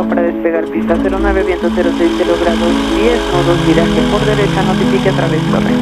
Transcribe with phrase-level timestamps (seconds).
[0.00, 5.40] para despegar pista 09 viento 060 grados 10 nodos viraje por derecha notifique a través
[5.50, 5.74] torre.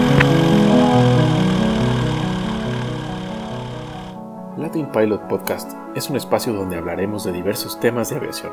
[4.57, 8.53] Latin Pilot Podcast es un espacio donde hablaremos de diversos temas de aviación,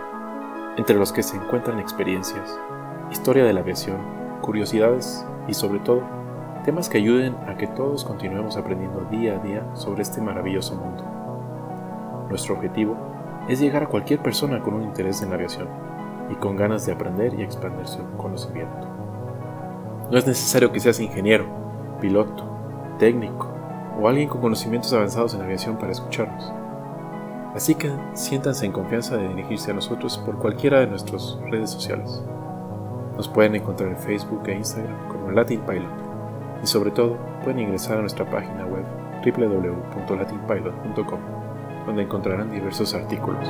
[0.77, 2.59] entre los que se encuentran experiencias,
[3.11, 3.97] historia de la aviación,
[4.41, 6.03] curiosidades y sobre todo
[6.65, 11.03] temas que ayuden a que todos continuemos aprendiendo día a día sobre este maravilloso mundo.
[12.29, 13.16] Nuestro objetivo es
[13.55, 15.69] llegar a cualquier persona con un interés en la aviación
[16.29, 18.87] y con ganas de aprender y expandir su conocimiento.
[20.11, 21.45] No es necesario que seas ingeniero,
[22.01, 22.43] piloto,
[22.99, 23.49] técnico
[23.99, 26.53] o alguien con conocimientos avanzados en aviación para escucharnos.
[27.55, 32.23] Así que siéntanse en confianza de dirigirse a nosotros por cualquiera de nuestras redes sociales.
[33.15, 35.89] Nos pueden encontrar en Facebook e Instagram como Latin Pilot
[36.61, 38.85] y sobre todo pueden ingresar a nuestra página web
[39.25, 41.46] www.latinpilot.com
[41.87, 43.47] donde encontrarán diversos artículos.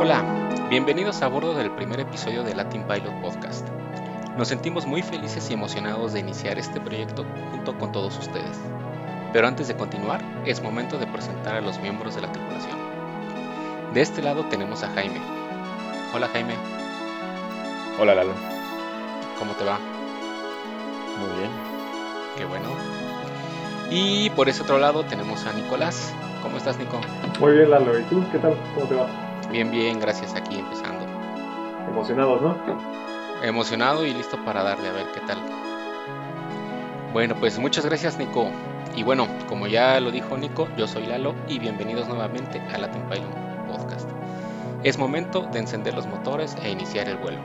[0.00, 0.24] Hola,
[0.70, 3.68] bienvenidos a bordo del primer episodio de Latin Pilot Podcast.
[4.38, 8.58] Nos sentimos muy felices y emocionados de iniciar este proyecto junto con todos ustedes.
[9.32, 12.78] Pero antes de continuar, es momento de presentar a los miembros de la tripulación.
[13.92, 15.20] De este lado tenemos a Jaime.
[16.14, 16.54] Hola Jaime.
[18.00, 18.32] Hola Lalo.
[19.38, 19.78] ¿Cómo te va?
[21.18, 21.65] Muy bien.
[22.36, 22.68] Qué bueno.
[23.90, 26.12] Y por ese otro lado tenemos a Nicolás.
[26.42, 27.00] ¿Cómo estás, Nico?
[27.40, 27.98] Muy bien, Lalo.
[27.98, 28.24] ¿Y tú?
[28.30, 28.56] ¿Qué tal?
[28.74, 29.06] ¿Cómo te va?
[29.50, 30.34] Bien, bien, gracias.
[30.34, 31.06] Aquí empezando.
[31.88, 32.56] Emocionados, ¿no?
[33.42, 35.38] Emocionado y listo para darle a ver qué tal.
[37.12, 38.50] Bueno, pues muchas gracias, Nico.
[38.94, 43.02] Y bueno, como ya lo dijo Nico, yo soy Lalo y bienvenidos nuevamente a Latin
[43.02, 44.08] Pilot Podcast.
[44.82, 47.38] Es momento de encender los motores e iniciar el vuelo.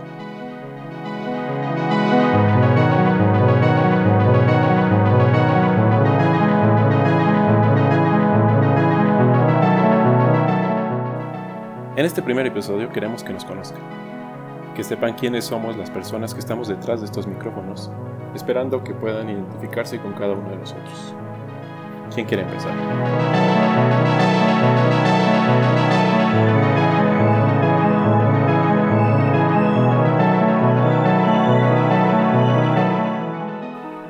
[12.01, 13.79] En este primer episodio queremos que nos conozcan,
[14.75, 17.91] que sepan quiénes somos las personas que estamos detrás de estos micrófonos,
[18.33, 21.13] esperando que puedan identificarse con cada uno de nosotros.
[22.11, 22.73] ¿Quién quiere empezar?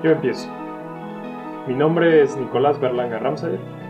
[0.02, 0.48] Yo empiezo.
[1.68, 3.81] Mi nombre es Nicolás Berlanga Ramsayer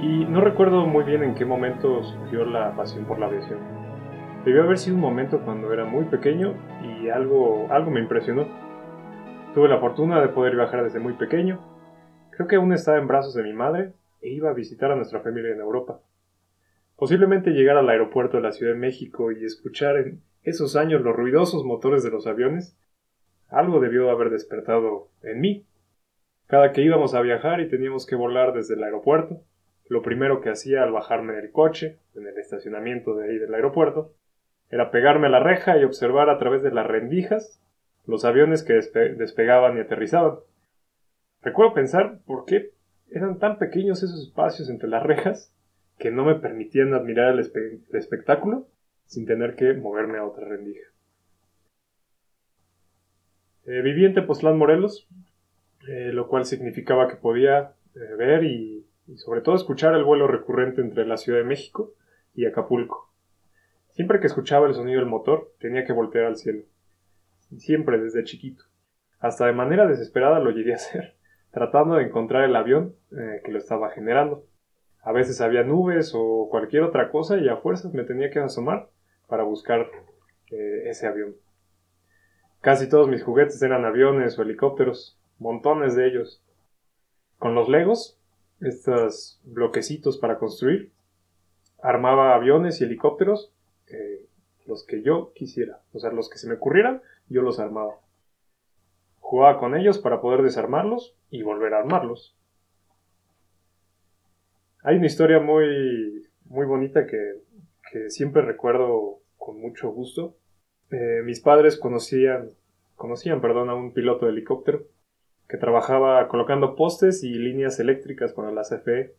[0.00, 3.58] y no recuerdo muy bien en qué momento surgió la pasión por la aviación.
[4.44, 8.46] Debió haber sido un momento cuando era muy pequeño y algo, algo me impresionó.
[9.54, 11.60] Tuve la fortuna de poder viajar desde muy pequeño.
[12.30, 15.20] Creo que aún estaba en brazos de mi madre e iba a visitar a nuestra
[15.20, 16.00] familia en Europa.
[16.96, 21.14] Posiblemente llegar al aeropuerto de la Ciudad de México y escuchar en esos años los
[21.14, 22.78] ruidosos motores de los aviones,
[23.48, 25.66] algo debió haber despertado en mí.
[26.46, 29.42] Cada que íbamos a viajar y teníamos que volar desde el aeropuerto,
[29.88, 34.12] lo primero que hacía al bajarme del coche, en el estacionamiento de ahí del aeropuerto,
[34.70, 37.62] era pegarme a la reja y observar a través de las rendijas
[38.06, 40.38] los aviones que despe despegaban y aterrizaban.
[41.42, 42.72] Recuerdo pensar por qué
[43.10, 45.54] eran tan pequeños esos espacios entre las rejas
[45.98, 47.40] que no me permitían admirar el
[47.92, 48.66] espectáculo
[49.06, 50.86] sin tener que moverme a otra rendija.
[53.66, 55.08] Eh, viví en Tepoztlán, Morelos,
[55.88, 60.26] eh, lo cual significaba que podía eh, ver y y sobre todo escuchar el vuelo
[60.26, 61.94] recurrente entre la Ciudad de México
[62.34, 63.10] y Acapulco.
[63.88, 66.62] Siempre que escuchaba el sonido del motor tenía que voltear al cielo.
[67.56, 68.64] Siempre desde chiquito.
[69.18, 71.16] Hasta de manera desesperada lo llegué a hacer,
[71.50, 74.44] tratando de encontrar el avión eh, que lo estaba generando.
[75.02, 78.90] A veces había nubes o cualquier otra cosa y a fuerzas me tenía que asomar
[79.26, 79.88] para buscar
[80.50, 81.34] eh, ese avión.
[82.60, 86.44] Casi todos mis juguetes eran aviones o helicópteros, montones de ellos.
[87.38, 88.17] Con los legos
[88.60, 90.90] estos bloquecitos para construir.
[91.82, 93.52] Armaba aviones y helicópteros,
[93.88, 94.26] eh,
[94.66, 95.80] los que yo quisiera.
[95.92, 97.94] O sea, los que se me ocurrieran, yo los armaba.
[99.20, 102.34] Jugaba con ellos para poder desarmarlos y volver a armarlos.
[104.82, 107.42] Hay una historia muy, muy bonita que,
[107.90, 110.36] que siempre recuerdo con mucho gusto.
[110.90, 112.50] Eh, mis padres conocían,
[112.96, 114.86] conocían perdón, a un piloto de helicóptero
[115.48, 119.14] que trabajaba colocando postes y líneas eléctricas para la CFE.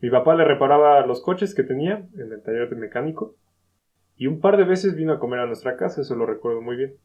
[0.00, 3.34] Mi papá le reparaba los coches que tenía en el taller de mecánico
[4.16, 6.76] y un par de veces vino a comer a nuestra casa, eso lo recuerdo muy
[6.76, 6.96] bien.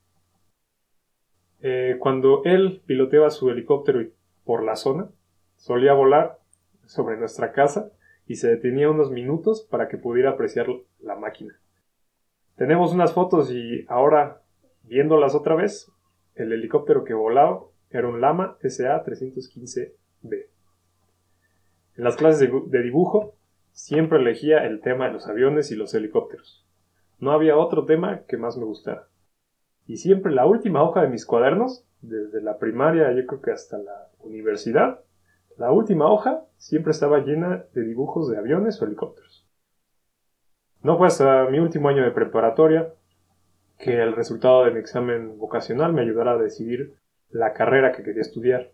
[1.61, 4.07] Eh, cuando él piloteaba su helicóptero
[4.45, 5.09] por la zona,
[5.55, 6.39] solía volar
[6.85, 7.91] sobre nuestra casa
[8.27, 10.67] y se detenía unos minutos para que pudiera apreciar
[10.99, 11.59] la máquina.
[12.55, 14.43] Tenemos unas fotos y ahora,
[14.83, 15.91] viéndolas otra vez,
[16.35, 20.45] el helicóptero que volaba era un Lama SA-315B.
[21.95, 23.35] En las clases de dibujo
[23.71, 26.65] siempre elegía el tema de los aviones y los helicópteros.
[27.19, 29.07] No había otro tema que más me gustara.
[29.87, 33.77] Y siempre la última hoja de mis cuadernos, desde la primaria yo creo que hasta
[33.77, 35.01] la universidad,
[35.57, 39.45] la última hoja siempre estaba llena de dibujos de aviones o helicópteros.
[40.81, 42.93] No fue hasta mi último año de preparatoria
[43.77, 46.95] que el resultado de mi examen vocacional me ayudara a decidir
[47.29, 48.71] la carrera que quería estudiar.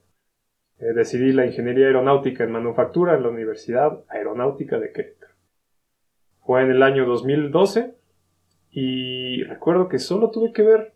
[0.77, 5.33] Eh, decidí la ingeniería aeronáutica en manufactura en la Universidad Aeronáutica de Querétaro.
[6.41, 7.95] Fue en el año 2012
[8.71, 10.93] y recuerdo que solo tuve que ver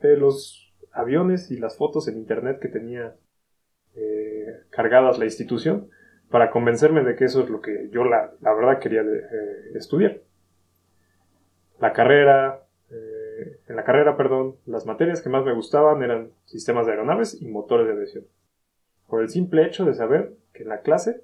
[0.00, 3.16] eh, los aviones y las fotos en internet que tenía
[3.94, 5.90] eh, cargadas la institución
[6.30, 9.02] para convencerme de que eso es lo que yo la, verdad quería
[9.74, 10.20] estudiar.
[11.78, 12.65] La carrera,
[13.66, 17.46] en la carrera, perdón, las materias que más me gustaban eran sistemas de aeronaves y
[17.46, 18.24] motores de aviación
[19.08, 21.22] por el simple hecho de saber que en la clase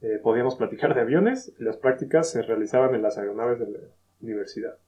[0.00, 3.78] eh, podíamos platicar de aviones y las prácticas se realizaban en las aeronaves de la
[4.20, 4.78] universidad.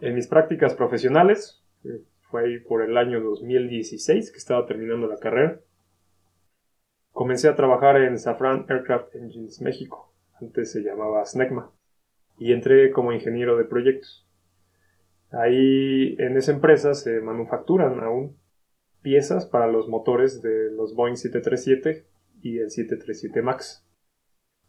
[0.00, 5.18] En mis prácticas profesionales, eh, fue ahí por el año 2016 que estaba terminando la
[5.18, 5.60] carrera,
[7.12, 11.70] comencé a trabajar en Safran Aircraft Engines México, antes se llamaba SNECMA,
[12.38, 14.26] y entré como ingeniero de proyectos.
[15.32, 18.36] Ahí en esa empresa se manufacturan aún
[19.00, 22.04] piezas para los motores de los Boeing 737
[22.42, 23.84] y el 737 MAX.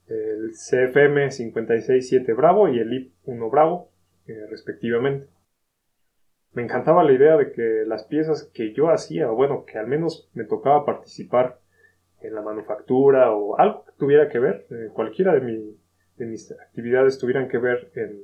[0.07, 3.89] El CFM 567 Bravo y el IP 1 Bravo,
[4.27, 5.27] eh, respectivamente.
[6.53, 9.87] Me encantaba la idea de que las piezas que yo hacía, o bueno, que al
[9.87, 11.59] menos me tocaba participar
[12.21, 15.41] en la manufactura o algo que tuviera que ver, eh, cualquiera de,
[16.19, 18.23] mis actividades tuvieran que ver en,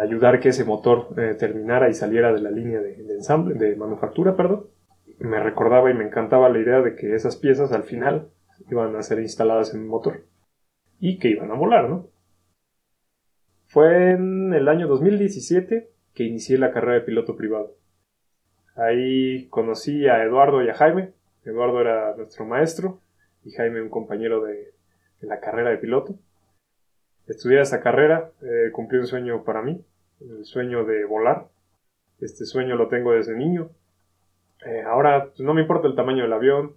[0.00, 4.36] ayudar que ese motor eh, terminara y saliera de la línea de ensamble, de manufactura,
[4.36, 4.66] perdón
[5.18, 8.28] me recordaba y me encantaba la idea de que esas piezas al final
[8.70, 10.24] iban a ser instaladas en un motor
[11.00, 12.08] y que iban a volar, ¿no?
[13.66, 17.74] Fue en el año 2017 que inicié la carrera de piloto privado.
[18.76, 21.12] Ahí conocí a Eduardo y a Jaime.
[21.44, 23.00] Eduardo era nuestro maestro
[23.44, 24.72] y Jaime un compañero de,
[25.20, 26.14] la carrera de piloto.
[27.26, 29.84] Estudiar esa carrera eh, cumplió un sueño para mí,
[30.20, 31.48] el sueño de volar.
[32.20, 33.70] Este sueño lo tengo desde niño,
[34.64, 36.76] eh, ahora pues, no me importa el tamaño del avión,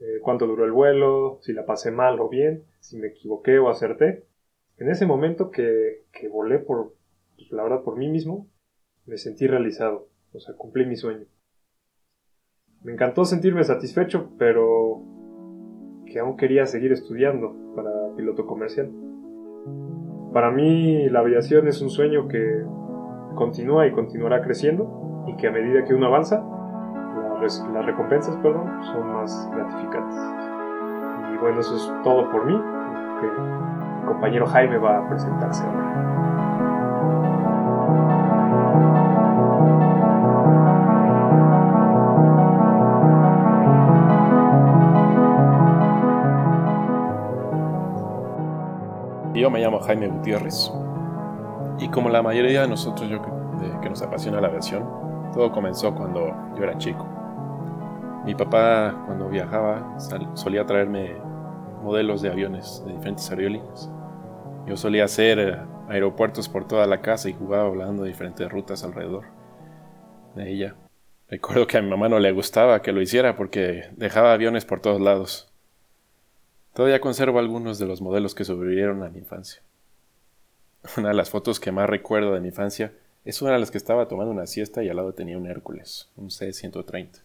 [0.00, 3.70] eh, cuánto duró el vuelo, si la pasé mal o bien, si me equivoqué o
[3.70, 4.24] acerté.
[4.78, 6.94] En ese momento que, que volé por,
[7.36, 8.48] pues, la verdad, por mí mismo,
[9.06, 11.26] me sentí realizado, o sea, cumplí mi sueño.
[12.82, 15.02] Me encantó sentirme satisfecho, pero
[16.06, 18.90] que aún quería seguir estudiando para piloto comercial.
[20.32, 22.64] Para mí la aviación es un sueño que
[23.34, 26.42] continúa y continuará creciendo y que a medida que uno avanza,
[27.40, 30.16] las recompensas perdón, son más gratificantes.
[31.34, 32.58] Y bueno, eso es todo por mí.
[33.20, 36.31] Que el compañero Jaime va a presentarse ahora.
[49.42, 50.70] Yo me llamo Jaime Gutiérrez
[51.80, 53.20] y como la mayoría de nosotros yo,
[53.82, 54.88] que nos apasiona la aviación,
[55.32, 57.04] todo comenzó cuando yo era chico.
[58.24, 59.98] Mi papá, cuando viajaba,
[60.34, 61.16] solía traerme
[61.82, 63.90] modelos de aviones de diferentes aerolíneas.
[64.68, 69.24] Yo solía hacer eh, aeropuertos por toda la casa y jugaba volando diferentes rutas alrededor
[70.36, 70.76] de ella.
[71.26, 74.78] Recuerdo que a mi mamá no le gustaba que lo hiciera porque dejaba aviones por
[74.78, 75.51] todos lados.
[76.74, 79.62] Todavía conservo algunos de los modelos que sobrevivieron a mi infancia.
[80.96, 82.92] Una de las fotos que más recuerdo de mi infancia
[83.24, 86.08] es una de las que estaba tomando una siesta y al lado tenía un Hércules,
[86.16, 87.20] un C-130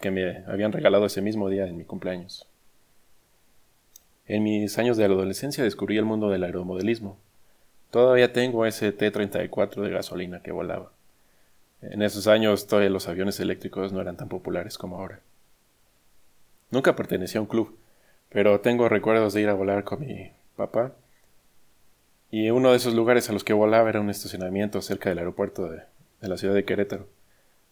[0.00, 2.46] que me habían regalado ese mismo día en mi cumpleaños.
[4.26, 7.18] En mis años de adolescencia descubrí el mundo del aeromodelismo.
[7.90, 10.92] Todavía tengo ese T-34 de gasolina que volaba.
[11.82, 15.20] En esos años todavía los aviones eléctricos no eran tan populares como ahora.
[16.70, 17.76] Nunca pertenecía a un club,
[18.30, 20.92] pero tengo recuerdos de ir a volar con mi papá.
[22.30, 25.68] Y uno de esos lugares a los que volaba era un estacionamiento cerca del aeropuerto
[25.68, 25.82] de,
[26.20, 27.06] la ciudad de Querétaro,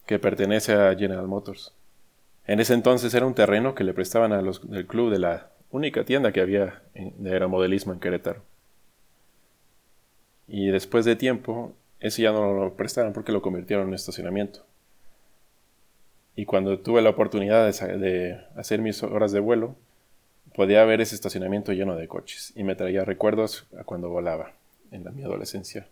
[0.07, 1.73] que pertenece a General Motors.
[2.47, 5.50] En ese entonces era un terreno que le prestaban a los del club de la
[5.71, 8.43] única tienda que había de aeromodelismo en Querétaro.
[10.49, 14.65] Y después de tiempo, ese ya no lo prestaron porque lo convirtieron en estacionamiento.
[16.37, 19.75] Y cuando tuve la oportunidad de, hacer mis horas de vuelo,
[20.59, 24.55] podía ver ese estacionamiento lleno de coches y me traía recuerdos a cuando volaba
[24.91, 25.87] en mi adolescencia.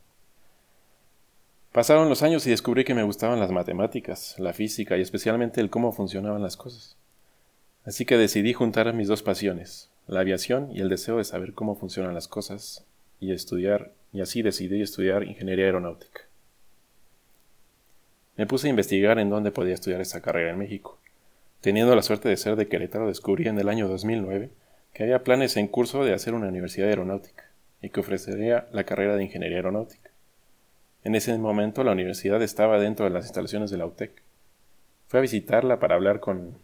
[1.70, 5.70] Pasaron los años y descubrí que me gustaban las matemáticas, la física y especialmente el
[5.70, 6.96] cómo funcionaban las cosas.
[7.84, 11.76] Así que decidí juntar mis dos pasiones, la aviación y el deseo de saber cómo
[11.76, 12.84] funcionan las cosas,
[13.20, 16.22] y estudiar, y así decidí estudiar ingeniería aeronáutica.
[18.36, 20.98] Me puse a investigar en dónde podía estudiar esta carrera en México.
[21.60, 24.50] Teniendo la suerte de ser de Querétaro, descubrí en el año 2009
[24.92, 27.50] que había planes en curso de hacer una universidad aeronáutica
[27.82, 30.10] y que ofrecería la carrera de ingeniería aeronáutica.
[31.04, 34.22] En ese momento la universidad estaba dentro de las instalaciones de la UTEC.
[35.08, 36.58] Fui a visitarla para hablar con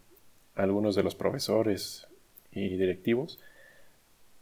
[0.54, 2.06] algunos de los profesores
[2.50, 3.38] y directivos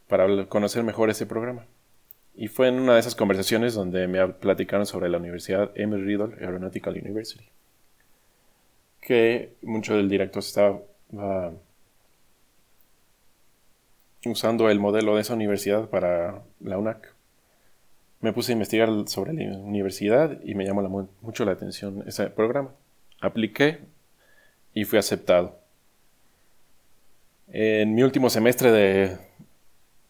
[0.07, 1.65] para conocer mejor ese programa.
[2.33, 6.35] Y fue en una de esas conversaciones donde me platicaron sobre la Universidad Emory Riddle
[6.39, 7.45] Aeronautical University,
[9.01, 10.79] que mucho del director estaba
[14.25, 17.13] usando el modelo de esa universidad para la UNAC.
[18.21, 22.69] Me puse a investigar sobre la universidad y me llamó mucho la atención ese programa.
[23.19, 23.79] Apliqué
[24.73, 25.59] y fui aceptado.
[27.47, 29.17] En mi último semestre de,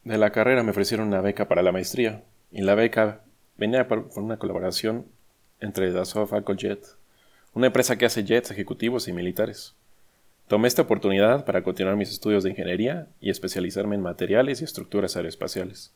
[0.03, 3.21] la carrera me ofrecieron una beca para la maestría y la beca
[3.57, 5.05] venía por, una colaboración
[5.61, 6.85] entre Dassault Jet,
[7.53, 9.75] una empresa que hace jets ejecutivos y militares.
[10.47, 15.15] Tomé esta oportunidad para continuar mis estudios de ingeniería y especializarme en materiales y estructuras
[15.15, 15.93] aeroespaciales.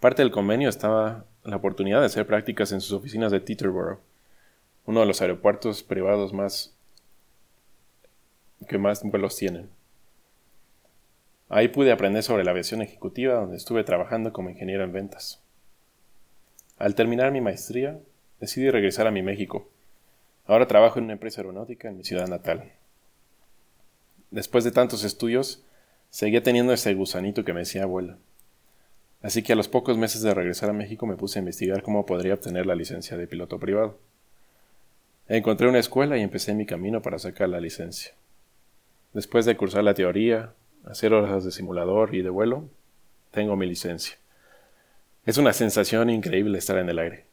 [0.00, 4.00] Parte del convenio estaba la oportunidad de hacer prácticas en sus oficinas de Teterboro,
[4.84, 6.74] uno de los aeropuertos privados más
[8.68, 9.68] que más vuelos tienen.
[11.48, 15.40] Ahí pude aprender sobre la aviación ejecutiva donde estuve trabajando como ingeniero en ventas.
[16.78, 18.00] Al terminar mi maestría,
[18.40, 19.68] decidí regresar a mi México.
[20.46, 22.72] Ahora trabajo en una empresa aeronáutica en mi ciudad natal.
[24.30, 25.62] Después de tantos estudios,
[26.10, 28.18] seguía teniendo ese gusanito que me decía abuela.
[29.22, 32.06] Así que a los pocos meses de regresar a México me puse a investigar cómo
[32.06, 33.98] podría obtener la licencia de piloto privado.
[35.28, 38.12] Encontré una escuela y empecé mi camino para sacar la licencia.
[39.12, 40.52] Después de cursar la teoría,
[40.84, 42.68] hacer horas de simulador y de vuelo,
[43.32, 44.16] tengo mi licencia.
[45.24, 47.24] Es una sensación increíble estar en el aire,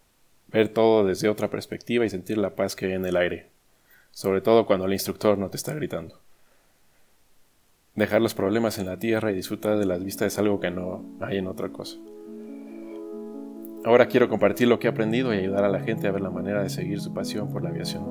[0.54, 3.50] ver todo desde otra perspectiva y sentir la paz que hay en el aire,
[4.12, 6.20] sobre todo cuando el instructor no te está gritando.
[7.96, 11.04] Dejar los problemas en la tierra y disfrutar de las vistas es algo que no
[11.22, 11.98] hay en otra cosa.
[13.86, 16.30] Ahora quiero compartir lo que he aprendido y ayudar a la gente a ver la
[16.30, 18.06] manera de seguir su pasión por la aviación,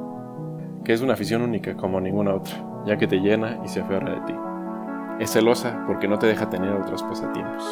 [0.85, 4.15] que es una afición única como ninguna otra, ya que te llena y se aferra
[4.15, 4.35] de ti.
[5.21, 7.65] Es celosa porque no te deja tener otros pasatiempos.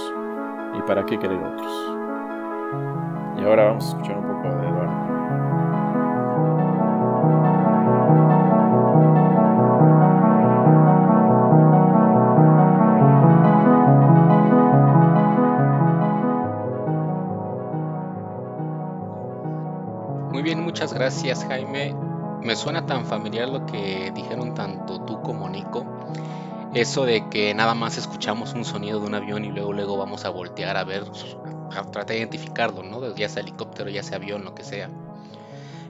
[0.79, 3.10] ¿Y para qué querer otros?
[3.39, 5.01] Y ahora vamos a escuchar un poco de Eduardo.
[20.33, 21.95] Muy bien, muchas gracias Jaime.
[22.43, 25.85] Me suena tan familiar lo que dijeron tanto tú como Nico
[26.75, 30.25] eso de que nada más escuchamos un sonido de un avión y luego luego vamos
[30.25, 31.05] a voltear a ver,
[31.71, 33.15] a tratar de identificarlo, ¿no?
[33.17, 34.91] Ya sea helicóptero, ya sea avión, lo que sea.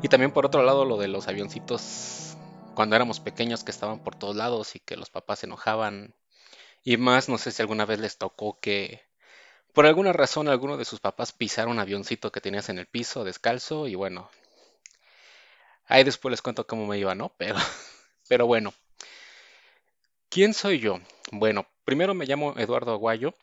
[0.03, 2.37] Y también por otro lado lo de los avioncitos
[2.75, 6.15] cuando éramos pequeños que estaban por todos lados y que los papás se enojaban.
[6.83, 9.03] Y más, no sé si alguna vez les tocó que
[9.73, 13.25] por alguna razón alguno de sus papás pisaron un avioncito que tenías en el piso
[13.25, 14.31] descalzo y bueno.
[15.87, 17.33] Ahí después les cuento cómo me iba, ¿no?
[17.37, 17.57] Pero,
[18.29, 18.73] pero bueno.
[20.29, 21.01] ¿Quién soy yo?
[21.33, 23.35] Bueno, primero me llamo Eduardo Aguayo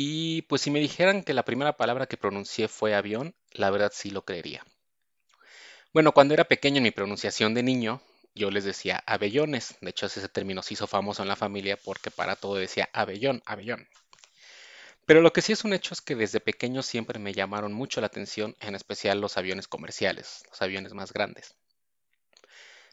[0.00, 3.90] y pues si me dijeran que la primera palabra que pronuncié fue avión, la verdad
[3.92, 4.64] sí lo creería.
[5.92, 8.00] Bueno, cuando era pequeño en mi pronunciación de niño,
[8.32, 9.74] yo les decía abellones.
[9.80, 13.42] De hecho, ese término se hizo famoso en la familia porque para todo decía abellón,
[13.44, 13.88] abellón.
[15.04, 18.00] Pero lo que sí es un hecho es que desde pequeño siempre me llamaron mucho
[18.00, 21.56] la atención, en especial los aviones comerciales, los aviones más grandes.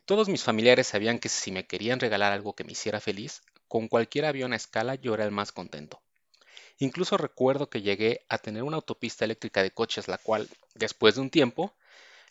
[0.05, 3.89] Todos mis familiares sabían que si me querían regalar algo que me hiciera feliz, con
[3.89, 6.01] cualquier avión a escala yo era el más contento.
[6.77, 11.21] Incluso recuerdo que llegué a tener una autopista eléctrica de coches, la cual, después de
[11.21, 11.73] un tiempo,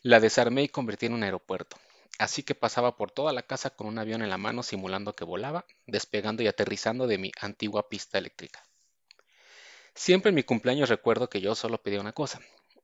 [0.03, 1.79] la desarmé y convertí en un aeropuerto.
[2.19, 5.25] Así que pasaba por toda la casa con un avión en la mano simulando que
[5.25, 8.63] volaba, despegando y aterrizando de mi antigua pista eléctrica.
[9.95, 12.41] Siempre en mi cumpleaños recuerdo que yo solo pedía una cosa,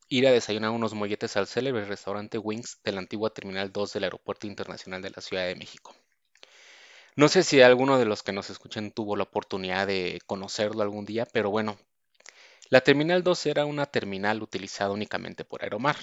[0.08, 4.04] ir a desayunar unos molletes al célebre restaurante Wings de la antigua Terminal 2 del
[4.04, 5.94] Aeropuerto Internacional de la Ciudad de México.
[7.20, 11.04] No sé si alguno de los que nos escuchen tuvo la oportunidad de conocerlo algún
[11.04, 11.76] día, pero bueno,
[12.70, 15.98] la Terminal 2 era una terminal utilizada únicamente por Aeromar.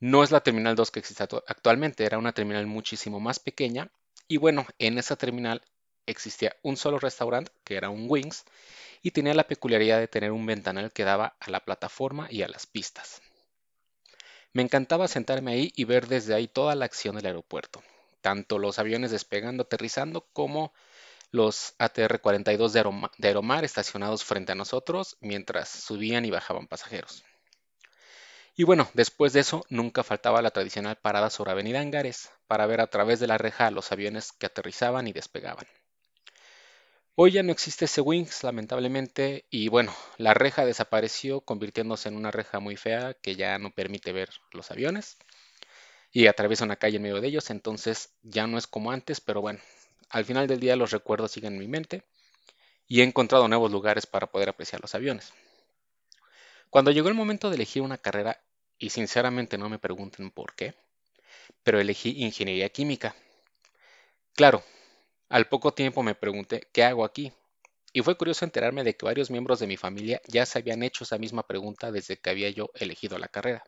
[0.00, 3.90] No es la Terminal 2 que existe actualmente, era una terminal muchísimo más pequeña
[4.28, 5.62] y bueno, en esa terminal
[6.04, 8.44] existía un solo restaurante, que era un Wings,
[9.00, 12.48] y tenía la peculiaridad de tener un ventanal que daba a la plataforma y a
[12.48, 13.22] las pistas.
[14.52, 17.82] Me encantaba sentarme ahí y ver desde ahí toda la acción del aeropuerto.
[18.24, 20.72] Tanto los aviones despegando, aterrizando, como
[21.30, 22.70] los ATR-42
[23.18, 27.22] de, Aeromar estacionados frente a nosotros mientras subían y bajaban pasajeros.
[28.56, 32.80] Y bueno, después de eso nunca faltaba la tradicional parada sobre Avenida Angares para ver
[32.80, 35.66] a través de la reja los aviones que aterrizaban y despegaban.
[37.16, 42.30] Hoy ya no existe ese Wings, lamentablemente, y bueno, la reja desapareció convirtiéndose en una
[42.30, 45.18] reja muy fea que ya no permite ver los aviones
[46.14, 49.42] y atraviesa una calle en medio de ellos, entonces ya no es como antes, pero
[49.42, 49.60] bueno,
[50.10, 52.04] al final del día los recuerdos siguen en mi mente
[52.88, 55.32] y he encontrado nuevos lugares para poder apreciar los aviones.
[56.68, 58.38] Cuando llegó el momento de elegir una carrera,
[58.76, 60.74] y sinceramente no me pregunten por qué,
[61.64, 63.16] pero elegí ingeniería química.
[64.36, 64.62] Claro,
[65.30, 67.32] al poco tiempo me pregunté, ¿qué hago aquí?
[67.92, 71.04] Y fue curioso enterarme de que varios miembros de mi familia ya se habían hecho
[71.04, 73.64] esa misma pregunta desde que había yo elegido la carrera.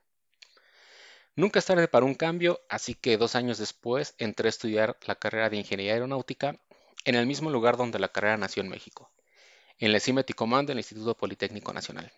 [1.36, 5.16] Nunca es tarde para un cambio, así que dos años después entré a estudiar la
[5.16, 6.58] carrera de Ingeniería Aeronáutica
[7.04, 9.10] en el mismo lugar donde la carrera nació en México,
[9.78, 12.10] en la CIMET y Command del Instituto Politécnico Nacional.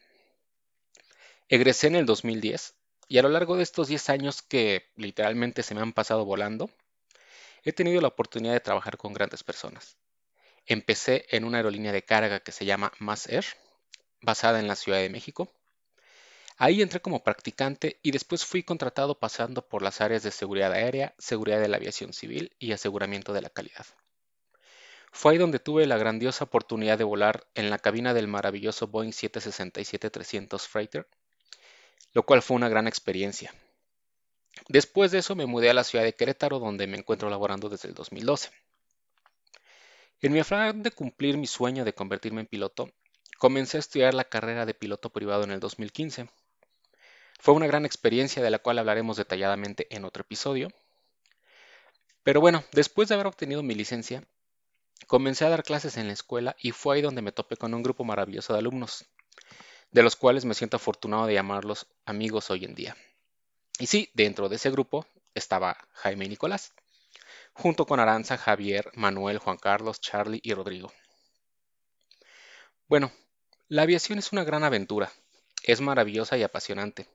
[1.49, 2.75] Egresé en el 2010
[3.09, 6.71] y a lo largo de estos 10 años que literalmente se me han pasado volando,
[7.65, 9.97] he tenido la oportunidad de trabajar con grandes personas.
[10.65, 13.47] Empecé en una aerolínea de carga que se llama Mass Air,
[14.21, 15.53] basada en la Ciudad de México.
[16.59, 21.15] Ahí entré como practicante y después fui contratado pasando por las áreas de seguridad aérea,
[21.19, 23.87] seguridad de la aviación civil y aseguramiento de la calidad.
[25.13, 29.13] Fue ahí donde tuve la grandiosa oportunidad de volar en la cabina del maravilloso Boeing
[29.13, 31.07] 767-300 Freighter
[32.13, 33.55] lo cual fue una gran experiencia.
[34.69, 37.89] Después de eso me mudé a la ciudad de Querétaro, donde me encuentro laborando desde
[37.89, 38.51] el 2012.
[40.21, 42.91] En mi afán de cumplir mi sueño de convertirme en piloto,
[43.39, 46.29] comencé a estudiar la carrera de piloto privado en el 2015.
[47.39, 50.71] Fue una gran experiencia de la cual hablaremos detalladamente en otro episodio.
[52.25, 54.25] Pero bueno, después de haber obtenido mi licencia,
[55.07, 57.83] comencé a dar clases en la escuela y fue ahí donde me topé con un
[57.83, 59.07] grupo maravilloso de alumnos,
[59.93, 62.97] de los cuales me siento afortunado de llamarlos amigos hoy en día.
[63.79, 66.73] Y sí, dentro de ese grupo estaba Jaime y Nicolás,
[67.53, 70.93] junto con Aranza, Javier, Manuel, Juan Carlos, Charlie y Rodrigo.
[72.89, 73.13] Bueno,
[73.69, 75.13] la aviación es una gran aventura,
[75.63, 77.07] es maravillosa y apasionante,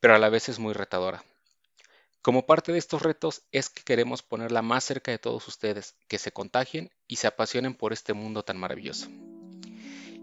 [0.00, 1.24] pero a la vez es muy retadora.
[2.22, 6.18] Como parte de estos retos es que queremos ponerla más cerca de todos ustedes, que
[6.18, 9.08] se contagien y se apasionen por este mundo tan maravilloso.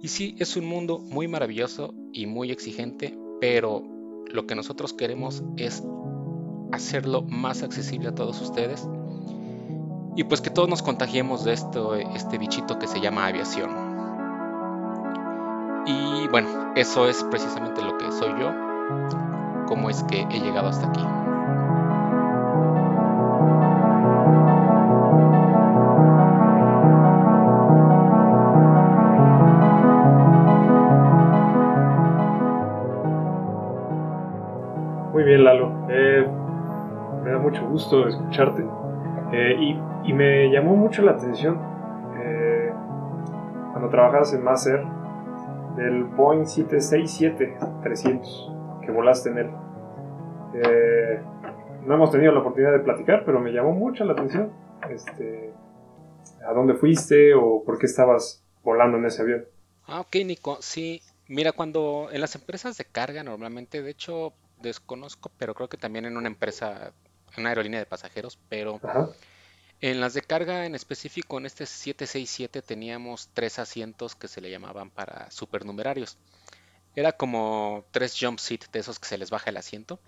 [0.02, 3.84] Y sí, es un mundo muy maravilloso y muy exigente, pero
[4.28, 5.82] lo que nosotros queremos es
[6.74, 8.86] hacerlo más accesible a todos ustedes
[10.16, 13.72] y pues que todos nos contagiemos de esto, este bichito que se llama aviación.
[15.86, 18.52] Y bueno, eso es precisamente lo que soy yo,
[19.68, 21.04] cómo es que he llegado hasta aquí.
[35.14, 35.72] Muy bien, Lalo.
[35.90, 36.28] Eh,
[37.24, 38.64] me da mucho gusto escucharte.
[39.32, 41.58] Eh, y, me llamó mucho la atención
[42.18, 42.72] eh,
[43.72, 44.86] cuando trabajabas en Maser
[45.76, 48.53] del Boeing 767-300
[48.86, 49.50] que volaste en él.
[51.86, 54.52] no hemos tenido la oportunidad de platicar, pero me llamó mucho la atención.
[54.90, 55.54] Este,
[56.48, 59.46] ¿A dónde fuiste o por qué estabas volando en ese avión?
[59.86, 60.58] Ah, ok, Nico.
[60.62, 65.78] Sí, mira, cuando en las empresas de carga normalmente, de hecho, desconozco, pero creo que
[65.78, 66.94] también en una empresa,
[67.36, 68.80] en una aerolínea de pasajeros, pero
[69.82, 74.50] en las de carga en específico, en este 767 teníamos tres asientos que se le
[74.50, 76.18] llamaban para supernumerarios.
[76.96, 80.00] Era como tres jump seat de esos que se les baja el asiento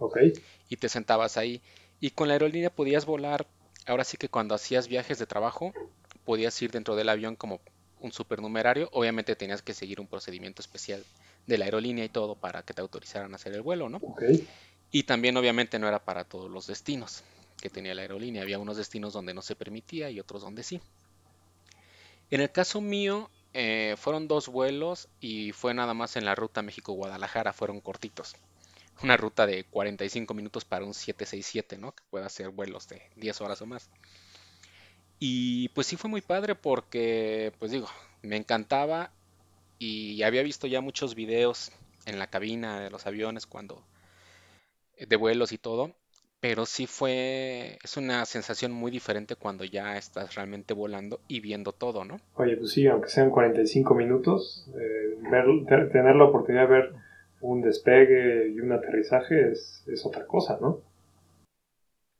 [0.69, 1.62] y te sentabas ahí.
[2.00, 3.48] Y con la aerolínea podías volar,
[3.88, 5.74] ahora sí que cuando hacías viajes de trabajo,
[6.26, 7.60] podías ir dentro del avión como
[8.02, 8.89] un supernumerario.
[8.91, 11.04] Obviamente tenías que seguir un procedimiento especial
[11.48, 14.00] de la aerolínea y todo para que te autorizaran a hacer el vuelo, ¿no?
[14.91, 17.24] Y también obviamente no era para todos los destinos
[17.62, 18.43] que tenía la aerolínea.
[18.43, 20.82] Había unos destinos donde no se permitía y otros donde sí.
[22.30, 26.62] En el caso mío, eh, fueron dos vuelos y fue nada más en la ruta
[26.62, 28.36] México-Guadalajara, fueron cortitos.
[29.02, 31.94] Una ruta de 45 minutos para un 767, ¿no?
[31.94, 33.89] Que pueda hacer vuelos de 10 horas o más.
[35.20, 37.88] Y pues sí fue muy padre porque, pues digo,
[38.22, 39.12] me encantaba
[39.80, 41.72] y había visto ya muchos videos
[42.06, 43.82] en la cabina de los aviones cuando
[45.00, 45.96] de vuelos y todo,
[46.47, 51.71] pero sí fue es una sensación muy diferente cuando ya estás realmente volando y viendo
[51.71, 52.21] todo, ¿no?
[52.36, 55.17] Oye, pues sí, aunque sean 45 minutos, eh,
[55.91, 56.93] tener la oportunidad de ver
[57.41, 60.81] un despegue y un aterrizaje es, es otra cosa, ¿no?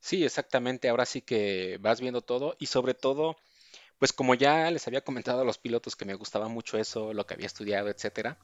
[0.00, 0.88] Sí, exactamente.
[0.88, 3.36] Ahora sí que vas viendo todo y sobre todo,
[4.00, 7.26] pues como ya les había comentado a los pilotos que me gustaba mucho eso, lo
[7.26, 8.38] que había estudiado, etcétera.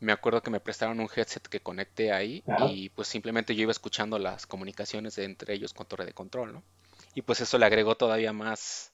[0.00, 2.66] Me acuerdo que me prestaron un headset que conecté ahí Ajá.
[2.66, 6.52] y pues simplemente yo iba escuchando las comunicaciones de entre ellos con torre de control,
[6.52, 6.62] ¿no?
[7.14, 8.92] Y pues eso le agregó todavía más,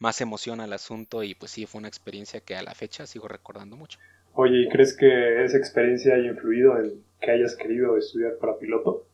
[0.00, 3.28] más emoción al asunto y pues sí, fue una experiencia que a la fecha sigo
[3.28, 3.98] recordando mucho.
[4.34, 9.06] Oye, ¿y crees que esa experiencia haya influido en que hayas querido estudiar para piloto?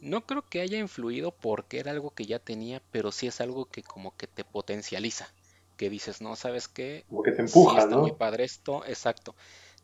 [0.00, 3.66] No creo que haya influido porque era algo que ya tenía, pero sí es algo
[3.66, 5.28] que como que te potencializa,
[5.76, 7.04] que dices, no, ¿sabes qué?
[7.08, 9.34] Como que te Sí empuja, está muy padre esto, exacto.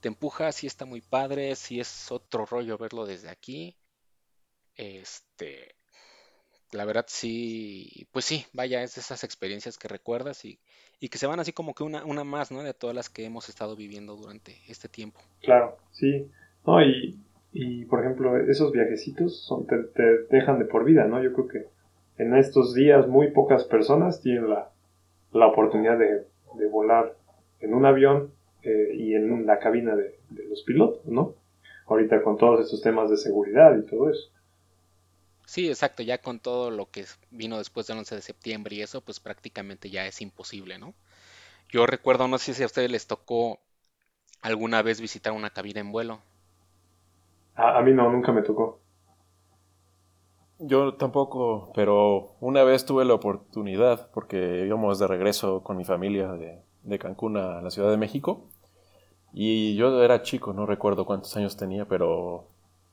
[0.01, 3.77] Te empuja, sí está muy padre, sí es otro rollo verlo desde aquí.
[4.75, 5.77] Este,
[6.73, 10.59] la verdad sí, pues sí, vaya, es de esas experiencias que recuerdas y,
[10.99, 12.63] y que se van así como que una, una más, ¿no?
[12.63, 15.21] De todas las que hemos estado viviendo durante este tiempo.
[15.41, 16.29] Claro, sí.
[16.67, 17.21] No, y,
[17.53, 21.23] y por ejemplo, esos viajecitos son, te, te dejan de por vida, ¿no?
[21.23, 21.67] Yo creo que
[22.17, 24.72] en estos días muy pocas personas tienen la,
[25.33, 27.17] la oportunidad de, de volar
[27.61, 31.35] en un avión eh, y en la cabina de, de los pilotos, ¿no?
[31.87, 34.31] Ahorita con todos estos temas de seguridad y todo eso.
[35.47, 39.01] Sí, exacto, ya con todo lo que vino después del 11 de septiembre y eso,
[39.03, 40.95] pues prácticamente ya es imposible, ¿no?
[41.71, 43.61] Yo recuerdo, no sé si a ustedes les tocó
[44.43, 46.23] alguna vez visitar una cabina en vuelo.
[47.55, 48.82] A, a mí no, nunca me tocó.
[50.65, 56.33] Yo tampoco, pero una vez tuve la oportunidad, porque íbamos de regreso con mi familia
[56.33, 58.49] de, de Cancún a la Ciudad de México,
[59.33, 62.47] y yo era chico, no recuerdo cuántos años tenía, pero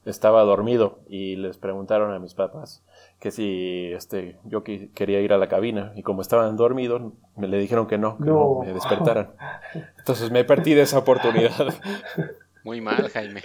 [0.06, 2.82] estaba dormido y les preguntaron a mis papás
[3.20, 7.60] que si este, yo quería ir a la cabina, y como estaban dormidos, me le
[7.60, 8.60] dijeron que no, que no, No.
[8.64, 9.34] me despertaran.
[10.00, 11.74] Entonces me perdí de esa oportunidad.
[12.64, 13.42] Muy mal, Jaime.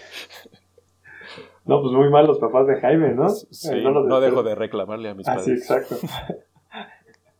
[1.64, 3.28] No, pues muy mal los papás de Jaime, ¿no?
[3.30, 5.60] Sí, Eh, los no dejo de reclamarle a mis Ah, sí, padres.
[5.62, 5.96] exacto.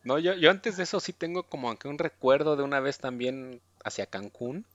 [0.05, 2.99] No, yo, yo antes de eso sí tengo como que un recuerdo de una vez
[2.99, 4.67] también hacia Cancún,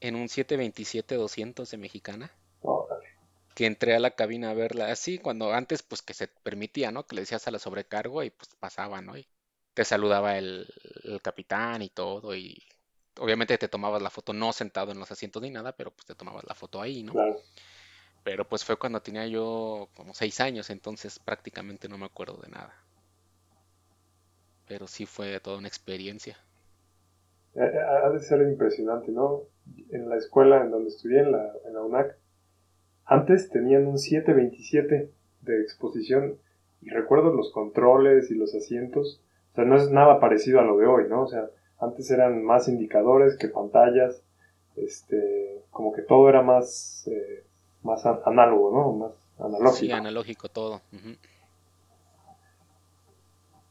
[0.00, 2.30] en un 727-200 de Mexicana,
[2.62, 3.06] Órale.
[3.54, 7.06] que entré a la cabina a verla así, cuando antes pues que se permitía, ¿no?
[7.06, 9.16] Que le decías a la sobrecargo y pues pasaba, ¿no?
[9.16, 9.26] Y
[9.74, 10.66] te saludaba el,
[11.04, 12.62] el capitán y todo y
[13.18, 16.14] obviamente te tomabas la foto no sentado en los asientos ni nada, pero pues te
[16.14, 17.12] tomabas la foto ahí, ¿no?
[17.12, 17.36] Claro.
[18.26, 22.48] Pero pues fue cuando tenía yo como seis años, entonces prácticamente no me acuerdo de
[22.48, 22.74] nada.
[24.66, 26.36] Pero sí fue toda una experiencia.
[27.54, 29.42] Eh, eh, Ha de ser impresionante, ¿no?
[29.92, 32.18] En la escuela en donde estudié, en la, en la UNAC,
[33.04, 35.08] antes tenían un 727
[35.42, 36.36] de exposición
[36.82, 39.22] y recuerdo los controles y los asientos.
[39.52, 41.22] O sea, no es nada parecido a lo de hoy, ¿no?
[41.22, 44.24] O sea, antes eran más indicadores que pantallas.
[44.74, 47.45] Este, como que todo era más, eh,
[47.86, 48.92] más an- análogo, ¿no?
[48.92, 49.76] Más analógico.
[49.86, 50.82] Sí, analógico todo.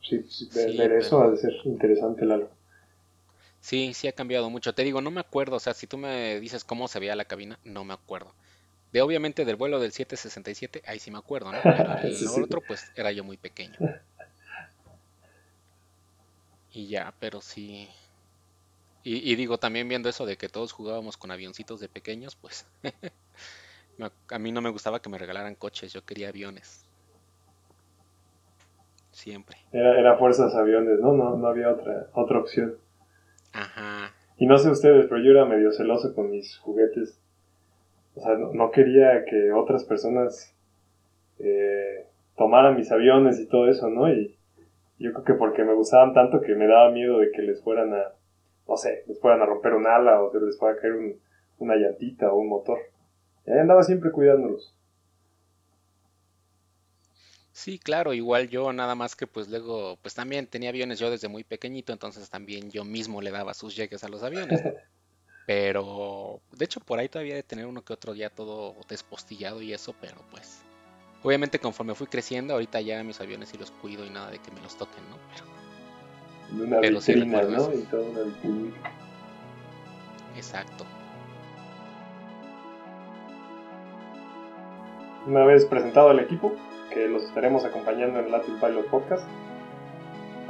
[0.02, 2.50] Sí, sí, ver, Sí, eso pero- ha de ser interesante, Lalo.
[3.62, 4.74] Sí, sí ha cambiado mucho.
[4.74, 7.26] Te digo, no me acuerdo, o sea, si tú me dices cómo se veía la
[7.26, 8.32] cabina, no me acuerdo.
[8.92, 11.58] De obviamente del vuelo del 767, ahí sí me acuerdo, ¿no?
[11.64, 11.74] Pero
[12.04, 13.76] el Sí, otro, pues era yo muy pequeño.
[16.72, 17.90] Y ya, pero sí.
[19.04, 22.66] Y, y digo, también viendo eso de que todos jugábamos con avioncitos de pequeños, pues
[24.30, 26.86] a mí no me gustaba que me regalaran coches, yo quería aviones.
[29.12, 29.58] Siempre.
[29.72, 31.14] Era, era fuerzas aviones, ¿no?
[31.14, 32.76] No, no había otra, otra opción.
[33.54, 34.12] Ajá.
[34.38, 37.18] Y no sé ustedes, pero yo era medio celoso con mis juguetes.
[38.16, 40.54] O sea, no, no quería que otras personas
[41.40, 42.06] eh,
[42.36, 44.10] tomaran mis aviones y todo eso, ¿no?
[44.12, 44.36] Y
[45.00, 47.94] yo creo que porque me gustaban tanto que me daba miedo de que les fueran
[47.94, 48.12] a,
[48.68, 51.16] no sé, les fueran a romper un ala o se les fuera a caer un-
[51.60, 52.80] una llantita o un motor.
[53.46, 54.74] Y ahí andaba siempre cuidándolos.
[57.56, 61.30] Sí, claro, igual yo nada más que pues luego, pues también tenía aviones yo desde
[61.30, 64.74] muy pequeñito, entonces también yo mismo le daba sus llegues a los aviones, ¿no?
[65.48, 69.74] Pero, de hecho por ahí todavía de tener uno que otro ya todo despostillado y
[69.74, 70.64] eso, pero pues,
[71.24, 74.52] obviamente conforme fui creciendo, ahorita ya mis aviones sí los cuido y nada de que
[74.52, 75.18] me los toquen, ¿no?
[76.50, 77.78] Pero, una Pero sí vitrina, recuerdo ¿no?
[77.78, 78.76] Y toda una vitrina.
[80.36, 80.86] exacto.
[85.28, 86.52] Una vez presentado al equipo,
[86.94, 89.28] que los estaremos acompañando en Latin Pilot Podcast,